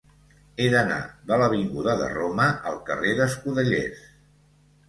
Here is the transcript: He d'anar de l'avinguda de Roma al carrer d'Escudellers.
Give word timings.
He 0.63 0.69
d'anar 0.75 0.97
de 1.31 1.37
l'avinguda 1.41 1.95
de 2.01 2.09
Roma 2.15 2.47
al 2.71 2.81
carrer 2.89 3.15
d'Escudellers. 3.21 4.05